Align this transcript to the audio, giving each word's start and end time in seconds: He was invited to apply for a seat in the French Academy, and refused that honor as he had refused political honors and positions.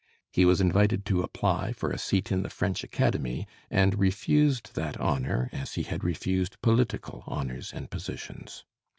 He 0.31 0.45
was 0.45 0.59
invited 0.59 1.05
to 1.05 1.21
apply 1.21 1.73
for 1.73 1.91
a 1.91 1.99
seat 1.99 2.31
in 2.31 2.41
the 2.41 2.49
French 2.49 2.83
Academy, 2.83 3.47
and 3.69 3.99
refused 3.99 4.73
that 4.73 4.97
honor 4.99 5.47
as 5.53 5.75
he 5.75 5.83
had 5.83 6.03
refused 6.03 6.59
political 6.63 7.23
honors 7.27 7.71
and 7.71 7.87
positions. 7.91 8.63